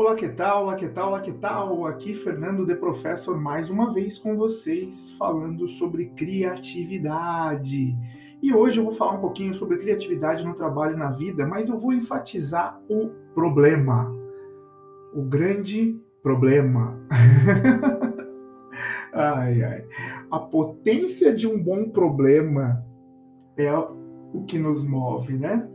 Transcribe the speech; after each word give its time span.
Olá, 0.00 0.14
que 0.14 0.30
tal? 0.30 0.62
Olá, 0.62 0.76
que 0.76 0.88
tal? 0.88 1.08
Olá, 1.08 1.20
que 1.20 1.30
tal? 1.30 1.86
Aqui 1.86 2.14
Fernando 2.14 2.64
de 2.64 2.74
Professor 2.74 3.38
mais 3.38 3.68
uma 3.68 3.92
vez 3.92 4.16
com 4.16 4.34
vocês 4.34 5.10
falando 5.18 5.68
sobre 5.68 6.06
criatividade. 6.16 7.94
E 8.42 8.50
hoje 8.50 8.80
eu 8.80 8.84
vou 8.84 8.94
falar 8.94 9.18
um 9.18 9.20
pouquinho 9.20 9.52
sobre 9.52 9.76
criatividade 9.76 10.42
no 10.42 10.54
trabalho 10.54 10.94
e 10.94 10.98
na 10.98 11.10
vida, 11.10 11.46
mas 11.46 11.68
eu 11.68 11.78
vou 11.78 11.92
enfatizar 11.92 12.80
o 12.88 13.10
problema. 13.34 14.10
O 15.12 15.20
grande 15.20 16.00
problema. 16.22 16.98
ai, 19.12 19.62
ai. 19.62 19.86
A 20.30 20.38
potência 20.38 21.30
de 21.30 21.46
um 21.46 21.62
bom 21.62 21.90
problema 21.90 22.82
é 23.54 23.70
o 23.70 24.44
que 24.46 24.58
nos 24.58 24.82
move, 24.82 25.36
né? 25.36 25.68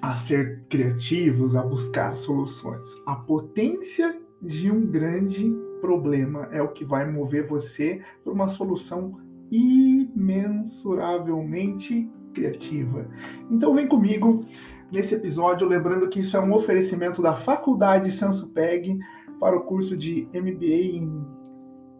A 0.00 0.16
ser 0.16 0.62
criativos, 0.68 1.56
a 1.56 1.62
buscar 1.62 2.14
soluções. 2.14 2.88
A 3.06 3.16
potência 3.16 4.16
de 4.40 4.70
um 4.70 4.86
grande 4.86 5.52
problema 5.80 6.48
é 6.52 6.62
o 6.62 6.68
que 6.68 6.84
vai 6.84 7.10
mover 7.10 7.44
você 7.46 8.00
para 8.22 8.32
uma 8.32 8.46
solução 8.48 9.18
imensuravelmente 9.50 12.08
criativa. 12.32 13.08
Então 13.50 13.74
vem 13.74 13.88
comigo 13.88 14.46
nesse 14.90 15.14
episódio, 15.14 15.68
lembrando 15.68 16.08
que 16.08 16.20
isso 16.20 16.34
é 16.36 16.40
um 16.40 16.54
oferecimento 16.54 17.20
da 17.20 17.34
Faculdade 17.34 18.10
Sansupeg 18.10 18.98
para 19.38 19.54
o 19.56 19.62
curso 19.62 19.96
de 19.96 20.26
MBA 20.32 20.96
em, 20.96 21.24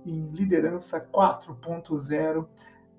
em 0.07 0.30
Liderança 0.33 1.01
4.0 1.01 2.47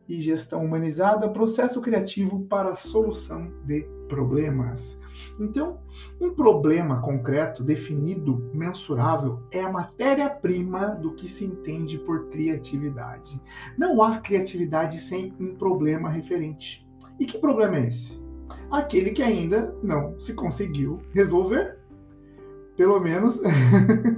e 0.07 0.19
Gestão 0.19 0.63
Humanizada, 0.65 1.29
processo 1.29 1.81
criativo 1.81 2.45
para 2.45 2.69
a 2.71 2.75
solução 2.75 3.51
de 3.65 3.87
problemas. 4.07 4.99
Então, 5.39 5.79
um 6.19 6.33
problema 6.33 7.01
concreto, 7.01 7.63
definido, 7.63 8.49
mensurável, 8.53 9.39
é 9.51 9.61
a 9.61 9.71
matéria-prima 9.71 10.89
do 10.95 11.13
que 11.13 11.27
se 11.27 11.45
entende 11.45 11.97
por 11.99 12.29
criatividade. 12.29 13.41
Não 13.77 14.01
há 14.01 14.19
criatividade 14.19 14.97
sem 14.97 15.33
um 15.39 15.55
problema 15.55 16.09
referente. 16.09 16.87
E 17.19 17.25
que 17.25 17.37
problema 17.37 17.77
é 17.77 17.87
esse? 17.87 18.21
Aquele 18.69 19.11
que 19.11 19.23
ainda 19.23 19.75
não 19.81 20.19
se 20.19 20.33
conseguiu 20.33 20.99
resolver. 21.13 21.77
Pelo 22.75 22.99
menos 22.99 23.39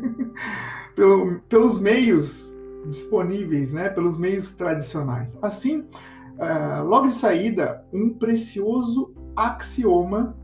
pelo, 0.96 1.40
pelos 1.50 1.80
meios 1.80 2.53
disponíveis, 2.86 3.72
né, 3.72 3.90
pelos 3.90 4.18
meios 4.18 4.54
tradicionais. 4.56 5.38
Assim, 5.42 5.80
uh, 5.80 6.84
logo 6.86 7.08
de 7.08 7.14
saída, 7.14 7.86
um 7.92 8.10
precioso 8.10 9.14
axioma: 9.36 10.38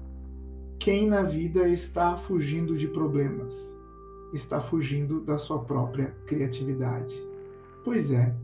quem 0.79 1.07
na 1.07 1.23
vida 1.23 1.67
está 1.67 2.17
fugindo 2.17 2.77
de 2.77 2.87
problemas, 2.87 3.55
está 4.33 4.59
fugindo 4.61 5.21
da 5.21 5.37
sua 5.37 5.59
própria 5.59 6.15
criatividade. 6.25 7.15
Pois 7.83 8.11
é, 8.11 8.35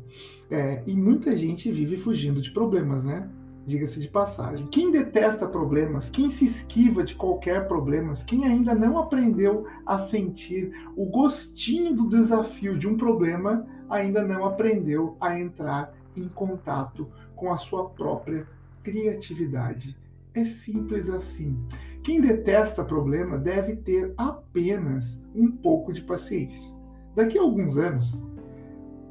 é 0.49 0.83
e 0.87 0.95
muita 0.95 1.35
gente 1.35 1.71
vive 1.71 1.97
fugindo 1.97 2.41
de 2.41 2.51
problemas, 2.51 3.03
né? 3.03 3.29
diga-se 3.65 3.99
de 3.99 4.07
passagem. 4.07 4.67
Quem 4.67 4.91
detesta 4.91 5.47
problemas, 5.47 6.09
quem 6.09 6.29
se 6.29 6.45
esquiva 6.45 7.03
de 7.03 7.15
qualquer 7.15 7.67
problemas, 7.67 8.23
quem 8.23 8.45
ainda 8.45 8.75
não 8.75 8.99
aprendeu 8.99 9.65
a 9.85 9.97
sentir 9.97 10.71
o 10.95 11.05
gostinho 11.05 11.95
do 11.95 12.07
desafio 12.07 12.77
de 12.77 12.87
um 12.87 12.95
problema, 12.95 13.65
ainda 13.89 14.23
não 14.23 14.45
aprendeu 14.45 15.17
a 15.19 15.39
entrar 15.39 15.93
em 16.15 16.27
contato 16.27 17.09
com 17.35 17.51
a 17.51 17.57
sua 17.57 17.89
própria 17.89 18.47
criatividade. 18.83 19.97
É 20.33 20.43
simples 20.43 21.09
assim. 21.09 21.57
Quem 22.03 22.21
detesta 22.21 22.83
problema 22.83 23.37
deve 23.37 23.75
ter 23.75 24.13
apenas 24.17 25.21
um 25.33 25.51
pouco 25.51 25.91
de 25.91 26.01
paciência. 26.01 26.73
Daqui 27.15 27.37
a 27.37 27.41
alguns 27.41 27.77
anos, 27.77 28.29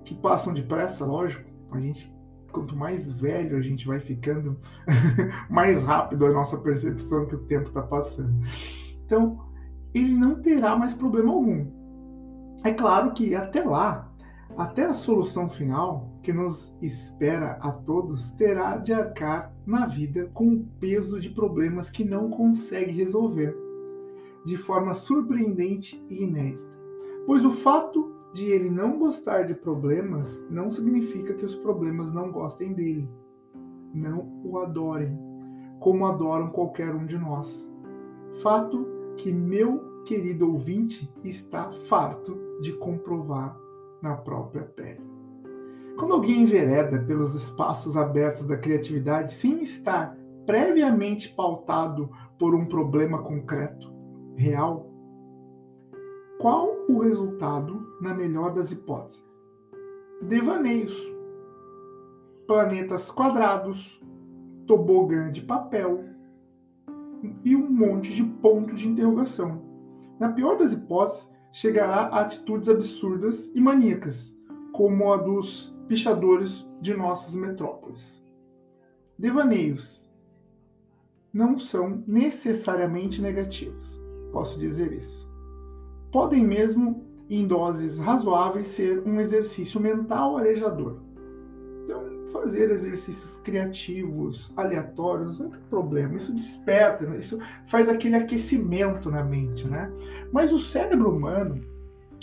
que 0.04 0.14
passam 0.14 0.52
depressa, 0.52 1.04
lógico, 1.04 1.48
a 1.72 1.80
gente 1.80 2.14
quanto 2.54 2.76
mais 2.76 3.10
velho 3.10 3.56
a 3.56 3.60
gente 3.60 3.84
vai 3.84 3.98
ficando, 3.98 4.56
mais 5.50 5.82
rápido 5.82 6.24
a 6.24 6.32
nossa 6.32 6.56
percepção 6.56 7.26
que 7.26 7.34
o 7.34 7.42
tempo 7.46 7.68
está 7.68 7.82
passando. 7.82 8.32
Então, 9.04 9.40
ele 9.92 10.14
não 10.14 10.40
terá 10.40 10.76
mais 10.76 10.94
problema 10.94 11.32
algum. 11.32 11.66
É 12.62 12.72
claro 12.72 13.12
que 13.12 13.34
até 13.34 13.62
lá, 13.62 14.03
até 14.56 14.84
a 14.84 14.94
solução 14.94 15.48
final 15.48 16.08
que 16.22 16.32
nos 16.32 16.78
espera 16.80 17.58
a 17.60 17.72
todos, 17.72 18.30
terá 18.32 18.76
de 18.76 18.92
arcar 18.92 19.52
na 19.66 19.86
vida 19.86 20.30
com 20.32 20.48
o 20.54 20.64
peso 20.78 21.20
de 21.20 21.30
problemas 21.30 21.90
que 21.90 22.04
não 22.04 22.30
consegue 22.30 22.92
resolver, 22.92 23.56
de 24.44 24.56
forma 24.56 24.94
surpreendente 24.94 26.04
e 26.08 26.22
inédita. 26.22 26.78
Pois 27.26 27.44
o 27.44 27.52
fato 27.52 28.14
de 28.32 28.46
ele 28.46 28.70
não 28.70 28.98
gostar 28.98 29.44
de 29.44 29.54
problemas 29.54 30.44
não 30.50 30.70
significa 30.70 31.34
que 31.34 31.44
os 31.44 31.54
problemas 31.56 32.12
não 32.12 32.30
gostem 32.30 32.72
dele, 32.72 33.08
não 33.92 34.40
o 34.44 34.58
adorem, 34.58 35.18
como 35.80 36.06
adoram 36.06 36.50
qualquer 36.50 36.94
um 36.94 37.06
de 37.06 37.18
nós. 37.18 37.70
Fato 38.42 38.86
que 39.16 39.32
meu 39.32 40.02
querido 40.04 40.52
ouvinte 40.52 41.12
está 41.22 41.72
farto 41.72 42.38
de 42.60 42.72
comprovar 42.74 43.63
na 44.04 44.14
própria 44.14 44.62
pele. 44.62 45.00
Quando 45.98 46.12
alguém 46.12 46.42
envereda 46.42 46.98
pelos 46.98 47.34
espaços 47.34 47.96
abertos 47.96 48.46
da 48.46 48.56
criatividade 48.56 49.32
sem 49.32 49.62
estar 49.62 50.14
previamente 50.44 51.30
pautado 51.30 52.10
por 52.38 52.54
um 52.54 52.66
problema 52.66 53.22
concreto, 53.22 53.90
real, 54.36 54.90
qual 56.38 56.68
o 56.86 56.98
resultado 56.98 57.86
na 58.02 58.12
melhor 58.12 58.52
das 58.52 58.70
hipóteses? 58.70 59.24
Devaneios, 60.20 60.94
planetas 62.46 63.10
quadrados, 63.10 64.02
tobogã 64.66 65.32
de 65.32 65.40
papel 65.40 66.04
e 67.42 67.56
um 67.56 67.70
monte 67.70 68.12
de 68.12 68.22
ponto 68.22 68.74
de 68.74 68.86
interrogação. 68.86 69.62
Na 70.20 70.30
pior 70.30 70.58
das 70.58 70.74
hipóteses, 70.74 71.33
chegará 71.54 72.08
a 72.08 72.20
atitudes 72.20 72.68
absurdas 72.68 73.50
e 73.54 73.60
maníacas, 73.60 74.38
como 74.72 75.10
a 75.10 75.16
dos 75.16 75.74
pichadores 75.88 76.68
de 76.82 76.94
nossas 76.94 77.34
metrópoles. 77.34 78.22
Devaneios 79.18 80.10
não 81.32 81.58
são 81.58 82.04
necessariamente 82.06 83.22
negativos, 83.22 83.98
posso 84.30 84.58
dizer 84.58 84.92
isso 84.92 85.24
podem 86.14 86.44
mesmo, 86.44 87.04
em 87.28 87.44
doses 87.44 87.98
razoáveis, 87.98 88.68
ser 88.68 89.02
um 89.04 89.20
exercício 89.20 89.80
mental 89.80 90.36
arejador. 90.36 91.02
Fazer 92.34 92.68
exercícios 92.72 93.40
criativos, 93.40 94.52
aleatórios, 94.56 95.38
não 95.38 95.50
tem 95.50 95.60
problema. 95.70 96.16
Isso 96.16 96.34
desperta, 96.34 97.04
isso 97.16 97.38
faz 97.68 97.88
aquele 97.88 98.16
aquecimento 98.16 99.08
na 99.08 99.22
mente, 99.22 99.68
né? 99.68 99.88
Mas 100.32 100.52
o 100.52 100.58
cérebro 100.58 101.14
humano 101.14 101.64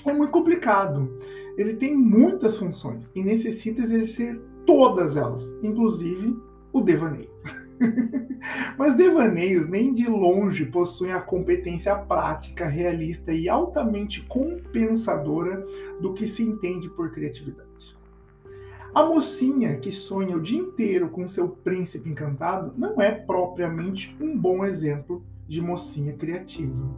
é 0.05 0.11
muito 0.11 0.31
complicado. 0.31 1.17
Ele 1.57 1.75
tem 1.75 1.95
muitas 1.95 2.57
funções 2.57 3.09
e 3.15 3.23
necessita 3.23 3.81
exercer 3.81 4.37
todas 4.65 5.15
elas, 5.15 5.43
inclusive 5.63 6.37
o 6.73 6.81
devaneio. 6.81 7.31
Mas 8.77 8.95
devaneios 8.95 9.69
nem 9.69 9.93
de 9.93 10.09
longe 10.09 10.65
possuem 10.65 11.13
a 11.13 11.21
competência 11.21 11.95
prática, 11.95 12.67
realista 12.67 13.31
e 13.31 13.47
altamente 13.47 14.23
compensadora 14.27 15.65
do 16.01 16.13
que 16.13 16.27
se 16.27 16.43
entende 16.43 16.89
por 16.89 17.11
criatividade. 17.11 17.70
A 18.93 19.05
mocinha 19.05 19.77
que 19.77 19.91
sonha 19.91 20.35
o 20.35 20.41
dia 20.41 20.59
inteiro 20.59 21.09
com 21.09 21.27
seu 21.27 21.47
príncipe 21.47 22.09
encantado 22.09 22.73
não 22.77 23.01
é 23.01 23.11
propriamente 23.11 24.15
um 24.19 24.37
bom 24.37 24.65
exemplo 24.65 25.23
de 25.47 25.61
mocinha 25.61 26.13
criativa. 26.13 26.89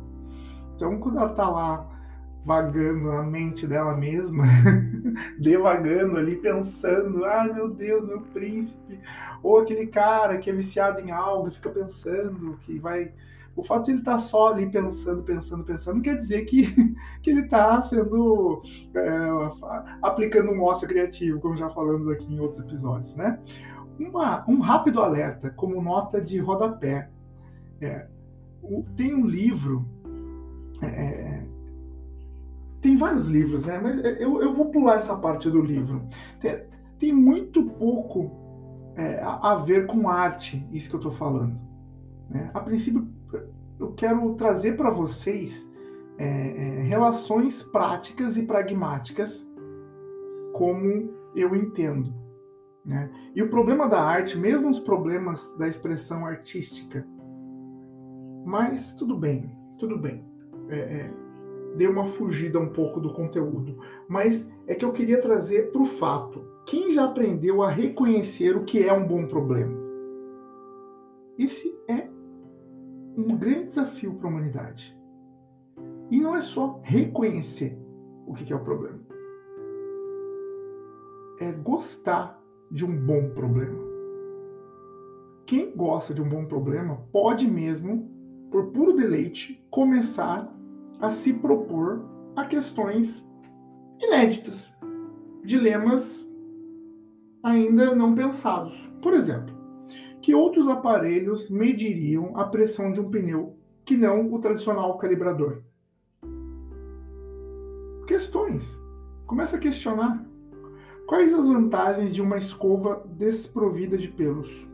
Então, 0.75 1.00
quando 1.00 1.19
ela 1.19 1.31
está 1.31 1.47
lá 1.47 1.88
vagando 2.45 3.09
na 3.09 3.23
mente 3.23 3.65
dela 3.65 3.95
mesma, 3.95 4.44
devagando 5.39 6.17
ali, 6.17 6.35
pensando, 6.35 7.23
ai 7.25 7.50
ah, 7.50 7.53
meu 7.53 7.69
Deus, 7.69 8.07
meu 8.07 8.21
príncipe, 8.21 9.00
ou 9.41 9.59
aquele 9.59 9.88
cara 9.88 10.38
que 10.39 10.50
é 10.50 10.53
viciado 10.53 11.00
em 11.00 11.12
algo 11.12 11.51
fica 11.51 11.69
pensando 11.69 12.57
que 12.62 12.79
vai. 12.79 13.12
O 13.55 13.63
fato 13.63 13.85
de 13.85 13.91
ele 13.91 14.00
estar 14.00 14.13
tá 14.13 14.19
só 14.19 14.53
ali 14.53 14.69
pensando, 14.69 15.21
pensando, 15.23 15.63
pensando, 15.63 15.95
não 15.95 16.01
quer 16.01 16.17
dizer 16.17 16.45
que, 16.45 16.73
que 17.21 17.29
ele 17.29 17.41
está 17.41 17.81
sendo. 17.81 18.61
É, 18.95 19.17
aplicando 20.01 20.51
um 20.51 20.63
ócio 20.63 20.88
criativo, 20.88 21.39
como 21.39 21.55
já 21.55 21.69
falamos 21.69 22.07
aqui 22.09 22.33
em 22.33 22.39
outros 22.39 22.61
episódios, 22.61 23.15
né? 23.15 23.39
Uma, 24.00 24.44
um 24.50 24.59
rápido 24.59 25.01
alerta, 25.01 25.51
como 25.51 25.81
nota 25.81 26.19
de 26.19 26.39
rodapé. 26.39 27.09
É, 27.79 28.07
tem 28.95 29.13
um 29.13 29.25
livro 29.25 29.85
é, 30.81 31.44
tem 32.81 32.97
vários 32.97 33.27
livros, 33.27 33.65
né? 33.65 33.79
Mas 33.81 33.97
eu, 34.19 34.41
eu 34.41 34.53
vou 34.53 34.65
pular 34.65 34.95
essa 34.95 35.15
parte 35.15 35.50
do 35.50 35.61
livro. 35.61 36.05
Tem, 36.41 36.63
tem 37.00 37.13
muito 37.13 37.63
pouco 37.63 38.29
é, 38.95 39.21
a, 39.21 39.51
a, 39.51 39.55
ver 39.55 39.88
com 39.88 40.09
arte, 40.09 40.67
isso 40.71 40.89
que 40.89 40.95
eu 40.95 41.00
estou 41.00 41.11
falando. 41.11 41.57
Né? 42.29 42.51
A 42.53 42.59
princípio, 42.59 43.07
eu 43.79 43.93
quero 43.93 44.33
trazer 44.35 44.77
para 44.77 44.89
vocês 44.89 45.71
é, 46.17 46.25
é, 46.25 46.81
relações 46.81 47.63
práticas 47.63 48.37
e 48.37 48.43
pragmáticas 48.43 49.49
como 50.53 51.13
eu 51.35 51.55
entendo. 51.55 52.13
Né? 52.85 53.09
E 53.33 53.41
o 53.41 53.49
problema 53.49 53.87
da 53.87 54.01
arte, 54.01 54.37
mesmo 54.37 54.69
os 54.69 54.79
problemas 54.79 55.55
da 55.57 55.67
expressão 55.67 56.25
artística, 56.25 57.05
mas 58.45 58.95
tudo 58.95 59.17
bem, 59.17 59.49
tudo 59.77 59.97
bem. 59.97 60.23
É, 60.69 60.77
é, 60.77 61.13
dei 61.75 61.87
uma 61.87 62.07
fugida 62.07 62.59
um 62.59 62.69
pouco 62.69 62.99
do 62.99 63.13
conteúdo, 63.13 63.79
mas 64.07 64.51
é 64.67 64.75
que 64.75 64.85
eu 64.85 64.91
queria 64.91 65.19
trazer 65.21 65.71
para 65.71 65.81
o 65.81 65.85
fato. 65.85 66.45
Quem 66.65 66.91
já 66.91 67.05
aprendeu 67.05 67.63
a 67.63 67.69
reconhecer 67.69 68.55
o 68.55 68.63
que 68.63 68.87
é 68.87 68.93
um 68.93 69.07
bom 69.07 69.25
problema? 69.25 69.81
Esse 71.37 71.75
é 71.87 72.12
um 73.18 73.38
grande 73.38 73.65
desafio 73.65 74.13
para 74.15 74.27
a 74.27 74.31
humanidade. 74.31 74.98
E 76.10 76.19
não 76.19 76.36
é 76.36 76.42
só 76.42 76.80
reconhecer 76.83 77.77
o 78.27 78.33
que 78.33 78.51
é 78.51 78.56
o 78.56 78.63
problema. 78.63 79.00
É 81.39 81.51
gostar 81.51 82.42
de 82.71 82.86
um 82.86 82.95
bom 82.95 83.30
problema. 83.30 83.80
Quem 85.45 85.75
gosta 85.75 86.13
de 86.13 86.21
um 86.21 86.30
bom 86.30 86.45
problema 86.45 87.06
pode 87.12 87.50
mesmo, 87.50 88.10
por 88.50 88.71
puro 88.71 88.94
deleite, 88.94 89.65
começar 89.69 90.51
a 91.00 91.12
se 91.12 91.33
propor 91.33 92.06
a 92.36 92.45
questões 92.45 93.27
inéditas, 94.00 94.74
dilemas 95.44 96.24
ainda 97.44 97.94
não 97.94 98.15
pensados. 98.15 98.92
Por 99.01 99.13
exemplo, 99.13 99.52
que 100.23 100.33
outros 100.33 100.69
aparelhos 100.69 101.49
mediriam 101.49 102.37
a 102.37 102.45
pressão 102.45 102.93
de 102.93 103.01
um 103.01 103.11
pneu 103.11 103.57
que 103.83 103.97
não 103.97 104.33
o 104.33 104.39
tradicional 104.39 104.97
calibrador? 104.97 105.61
Questões. 108.07 108.81
Começa 109.27 109.57
a 109.57 109.59
questionar. 109.59 110.25
Quais 111.07 111.33
as 111.33 111.45
vantagens 111.45 112.15
de 112.15 112.21
uma 112.21 112.37
escova 112.37 113.05
desprovida 113.05 113.97
de 113.97 114.07
pelos? 114.07 114.65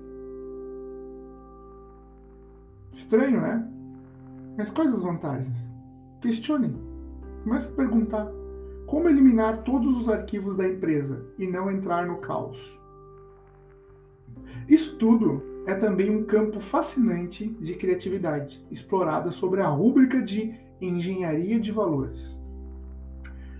Estranho, 2.93 3.41
né? 3.41 3.67
Mas 4.55 4.69
quais 4.69 4.93
as 4.93 5.01
vantagens? 5.01 5.57
Questione. 6.21 6.77
Comece 7.43 7.73
a 7.73 7.75
perguntar. 7.75 8.31
Como 8.85 9.09
eliminar 9.09 9.63
todos 9.63 9.97
os 9.97 10.09
arquivos 10.09 10.57
da 10.57 10.67
empresa 10.67 11.25
e 11.39 11.47
não 11.47 11.71
entrar 11.71 12.05
no 12.05 12.17
caos? 12.17 12.78
Isso 14.67 14.97
tudo 14.97 15.43
é 15.65 15.73
também 15.73 16.09
um 16.09 16.23
campo 16.23 16.59
fascinante 16.59 17.47
de 17.59 17.73
criatividade, 17.75 18.65
explorada 18.71 19.31
sobre 19.31 19.61
a 19.61 19.67
rúbrica 19.67 20.21
de 20.21 20.53
engenharia 20.81 21.59
de 21.59 21.71
valores. 21.71 22.39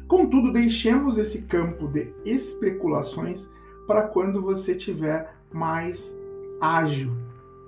Contudo, 0.07 0.51
deixemos 0.51 1.18
esse 1.18 1.44
campo 1.44 1.88
de 1.88 2.12
especulações 2.25 3.48
para 3.86 4.04
quando 4.04 4.42
você 4.42 4.74
tiver 4.74 5.33
mais 5.51 6.18
ágil 6.60 7.12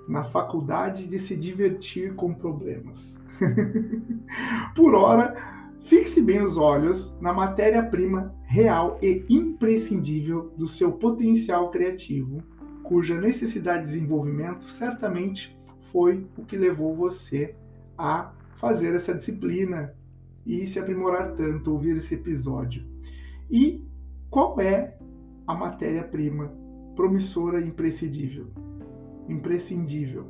na 0.08 0.24
faculdade 0.24 1.08
de 1.08 1.18
se 1.18 1.36
divertir 1.36 2.14
com 2.14 2.34
problemas. 2.34 3.22
Por 4.74 4.94
ora, 4.94 5.34
fixe 5.84 6.20
bem 6.20 6.42
os 6.42 6.56
olhos 6.58 7.16
na 7.20 7.32
matéria-prima 7.32 8.34
real 8.44 8.98
e 9.00 9.24
imprescindível 9.28 10.52
do 10.56 10.66
seu 10.66 10.92
potencial 10.92 11.70
criativo 11.70 12.42
cuja 12.82 13.20
necessidade 13.20 13.86
de 13.86 13.92
desenvolvimento 13.92 14.64
certamente 14.64 15.56
foi 15.90 16.26
o 16.36 16.44
que 16.44 16.56
levou 16.56 16.94
você 16.94 17.54
a 17.96 18.32
fazer 18.56 18.94
essa 18.94 19.14
disciplina 19.14 19.94
e 20.44 20.66
se 20.66 20.78
aprimorar 20.78 21.32
tanto, 21.34 21.72
ouvir 21.72 21.96
esse 21.96 22.14
episódio. 22.14 22.84
E 23.50 23.84
qual 24.30 24.60
é 24.60 24.96
a 25.46 25.54
matéria-prima 25.54 26.52
promissora 26.96 27.60
e 27.60 27.68
imprescindível? 27.68 28.48
Imprescindível. 29.28 30.26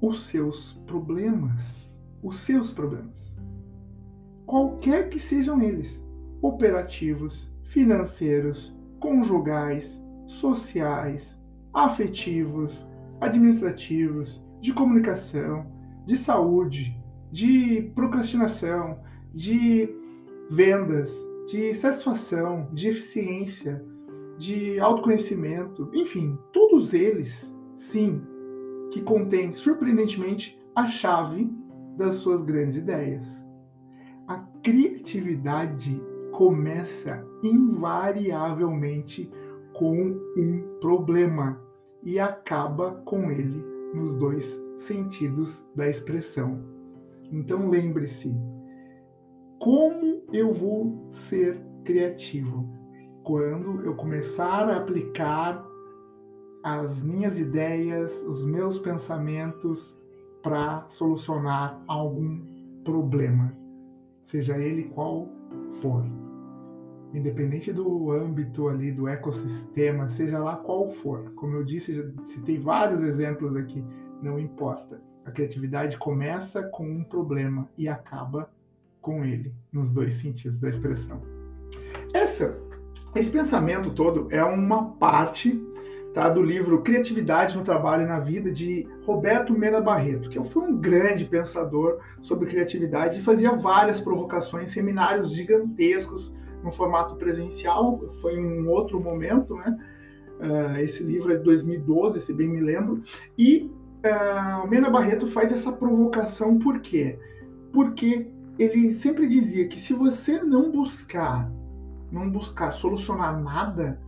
Os 0.00 0.24
seus 0.24 0.72
problemas. 0.86 2.00
Os 2.22 2.40
seus 2.40 2.72
problemas. 2.72 3.36
Qualquer 4.46 5.08
que 5.08 5.18
sejam 5.18 5.60
eles, 5.60 6.06
operativos, 6.40 7.52
financeiros, 7.64 8.76
conjugais, 9.00 10.05
sociais, 10.26 11.40
afetivos, 11.72 12.86
administrativos, 13.20 14.44
de 14.60 14.72
comunicação, 14.72 15.66
de 16.06 16.16
saúde, 16.16 16.98
de 17.30 17.90
procrastinação, 17.94 19.00
de 19.34 19.88
vendas, 20.50 21.12
de 21.46 21.74
satisfação, 21.74 22.68
de 22.72 22.88
eficiência, 22.88 23.84
de 24.38 24.78
autoconhecimento, 24.78 25.90
enfim, 25.94 26.38
todos 26.52 26.92
eles, 26.94 27.56
sim, 27.76 28.22
que 28.90 29.00
contêm 29.02 29.54
surpreendentemente 29.54 30.58
a 30.74 30.86
chave 30.86 31.50
das 31.96 32.16
suas 32.16 32.44
grandes 32.44 32.76
ideias. 32.76 33.26
A 34.26 34.38
criatividade 34.62 36.00
começa 36.32 37.24
invariavelmente 37.42 39.30
com 39.78 40.18
um 40.36 40.78
problema 40.80 41.60
e 42.02 42.18
acaba 42.18 42.92
com 43.04 43.30
ele 43.30 43.62
nos 43.94 44.14
dois 44.16 44.62
sentidos 44.78 45.64
da 45.74 45.88
expressão. 45.88 46.60
Então 47.30 47.68
lembre-se: 47.68 48.34
como 49.58 50.22
eu 50.32 50.52
vou 50.52 51.08
ser 51.10 51.60
criativo? 51.84 52.68
Quando 53.24 53.84
eu 53.84 53.94
começar 53.94 54.68
a 54.68 54.76
aplicar 54.76 55.66
as 56.62 57.02
minhas 57.02 57.38
ideias, 57.38 58.24
os 58.26 58.44
meus 58.44 58.78
pensamentos 58.78 60.00
para 60.42 60.84
solucionar 60.88 61.82
algum 61.86 62.40
problema, 62.84 63.52
seja 64.22 64.58
ele 64.58 64.84
qual 64.84 65.28
for 65.80 66.04
independente 67.14 67.72
do 67.72 68.10
âmbito 68.10 68.68
ali 68.68 68.92
do 68.92 69.08
ecossistema, 69.08 70.08
seja 70.08 70.38
lá 70.38 70.56
qual 70.56 70.90
for. 70.90 71.32
Como 71.34 71.56
eu 71.56 71.64
disse, 71.64 71.94
já 71.94 72.04
citei 72.24 72.58
vários 72.58 73.00
exemplos 73.00 73.56
aqui, 73.56 73.84
não 74.22 74.38
importa. 74.38 75.00
A 75.24 75.30
criatividade 75.30 75.98
começa 75.98 76.62
com 76.68 76.88
um 76.88 77.02
problema 77.02 77.68
e 77.76 77.88
acaba 77.88 78.50
com 79.00 79.24
ele, 79.24 79.54
nos 79.72 79.92
dois 79.92 80.14
sentidos 80.14 80.60
da 80.60 80.68
expressão. 80.68 81.22
Essa, 82.12 82.58
esse 83.14 83.30
pensamento 83.30 83.90
todo 83.90 84.28
é 84.30 84.42
uma 84.44 84.90
parte 84.92 85.62
tá, 86.12 86.28
do 86.28 86.42
livro 86.42 86.82
Criatividade 86.82 87.56
no 87.56 87.62
Trabalho 87.62 88.04
e 88.04 88.06
na 88.06 88.18
Vida, 88.20 88.50
de 88.50 88.88
Roberto 89.04 89.52
Mena 89.52 89.80
Barreto, 89.80 90.28
que 90.28 90.42
foi 90.44 90.62
um 90.62 90.76
grande 90.76 91.24
pensador 91.24 92.00
sobre 92.22 92.48
criatividade 92.48 93.18
e 93.18 93.22
fazia 93.22 93.52
várias 93.52 94.00
provocações, 94.00 94.70
seminários 94.70 95.32
gigantescos 95.32 96.34
no 96.66 96.72
formato 96.72 97.14
presencial, 97.14 98.12
foi 98.20 98.44
um 98.44 98.68
outro 98.68 99.00
momento, 99.00 99.54
né? 99.54 99.78
Uh, 100.40 100.80
esse 100.80 101.04
livro 101.04 101.32
é 101.32 101.36
de 101.36 101.44
2012, 101.44 102.20
se 102.20 102.34
bem 102.34 102.48
me 102.48 102.60
lembro. 102.60 103.02
E 103.38 103.70
uh, 104.04 104.64
o 104.64 104.68
Mena 104.68 104.90
Barreto 104.90 105.28
faz 105.28 105.52
essa 105.52 105.70
provocação 105.70 106.58
por 106.58 106.80
quê? 106.80 107.18
Porque 107.72 108.26
ele 108.58 108.92
sempre 108.92 109.28
dizia 109.28 109.68
que 109.68 109.78
se 109.78 109.94
você 109.94 110.42
não 110.42 110.72
buscar, 110.72 111.48
não 112.10 112.28
buscar 112.28 112.72
solucionar 112.72 113.40
nada, 113.40 114.00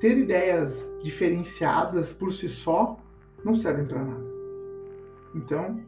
ter 0.00 0.16
ideias 0.16 0.90
diferenciadas 1.02 2.14
por 2.14 2.32
si 2.32 2.48
só 2.48 2.98
não 3.44 3.54
servem 3.54 3.84
para 3.84 4.02
nada. 4.02 4.26
Então, 5.34 5.80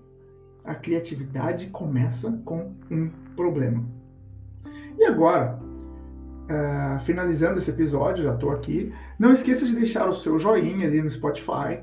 a 0.63 0.75
criatividade 0.75 1.71
começa 1.71 2.41
com 2.45 2.75
um 2.91 3.09
problema. 3.35 3.83
E 4.99 5.05
agora, 5.07 5.59
uh, 6.51 7.01
finalizando 7.05 7.59
esse 7.59 7.71
episódio, 7.71 8.25
já 8.25 8.35
estou 8.35 8.51
aqui. 8.51 8.93
Não 9.19 9.33
esqueça 9.33 9.65
de 9.65 9.75
deixar 9.75 10.07
o 10.09 10.13
seu 10.13 10.39
joinha 10.39 10.87
ali 10.87 11.01
no 11.01 11.11
Spotify. 11.11 11.81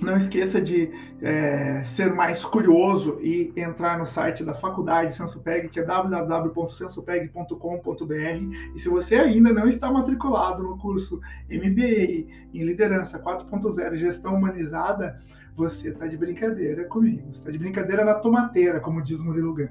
Não 0.00 0.16
esqueça 0.16 0.58
de 0.60 0.90
é, 1.20 1.82
ser 1.84 2.14
mais 2.14 2.44
curioso 2.44 3.18
e 3.20 3.52
entrar 3.56 3.98
no 3.98 4.06
site 4.06 4.44
da 4.44 4.54
Faculdade 4.54 5.12
Sensopeg, 5.12 5.68
que 5.68 5.80
é 5.80 5.82
www.sensopeg.com.br. 5.82 8.74
E 8.74 8.78
se 8.78 8.88
você 8.88 9.16
ainda 9.16 9.52
não 9.52 9.66
está 9.66 9.90
matriculado 9.90 10.62
no 10.62 10.78
curso 10.78 11.20
MBA 11.50 12.28
em 12.54 12.62
Liderança 12.62 13.18
4.0 13.18 13.96
Gestão 13.96 14.36
Humanizada, 14.36 15.20
você 15.58 15.88
está 15.88 16.06
de 16.06 16.16
brincadeira 16.16 16.84
comigo. 16.84 17.32
Você 17.32 17.40
está 17.40 17.50
de 17.50 17.58
brincadeira 17.58 18.04
na 18.04 18.14
tomateira, 18.14 18.78
como 18.78 19.02
diz 19.02 19.20
Murilo 19.20 19.52
Gun. 19.52 19.66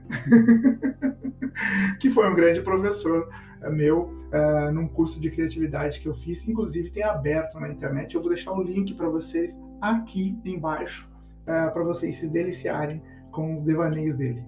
que 1.98 2.10
foi 2.10 2.30
um 2.30 2.36
grande 2.36 2.62
professor 2.62 3.30
eh, 3.62 3.70
meu 3.70 4.12
uh, 4.28 4.72
num 4.74 4.86
curso 4.86 5.18
de 5.20 5.32
criatividade 5.32 6.02
que 6.02 6.08
eu 6.08 6.14
fiz, 6.14 6.46
inclusive 6.46 6.92
tem 6.92 7.04
aberto 7.04 7.58
na 7.58 7.70
internet. 7.70 8.14
Eu 8.14 8.22
vou 8.22 8.30
deixar 8.30 8.52
o 8.52 8.62
link 8.62 8.94
para 8.96 9.08
vocês 9.08 9.58
aqui 9.80 10.38
embaixo, 10.44 11.10
uh, 11.44 11.72
para 11.72 11.84
vocês 11.84 12.18
se 12.18 12.28
deliciarem 12.28 13.02
com 13.32 13.56
os 13.56 13.64
devaneios 13.64 14.18
dele. 14.18 14.44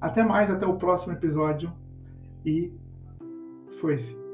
Até 0.00 0.22
mais, 0.22 0.48
até 0.48 0.64
o 0.64 0.76
próximo 0.76 1.12
episódio 1.12 1.72
e 2.46 2.72
foi-se. 3.80 4.27